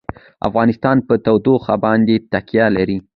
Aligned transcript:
افغانستان 0.47 0.97
په 1.07 1.13
تودوخه 1.25 1.75
باندې 1.85 2.15
تکیه 2.31 2.67
لري. 2.77 2.97